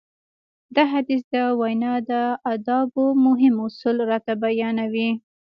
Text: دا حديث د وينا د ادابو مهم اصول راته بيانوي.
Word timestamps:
دا 0.75 0.83
حديث 0.93 1.21
د 1.33 1.35
وينا 1.59 1.93
د 2.09 2.11
ادابو 2.53 3.05
مهم 3.25 3.55
اصول 3.67 3.97
راته 4.11 4.33
بيانوي. 4.43 5.09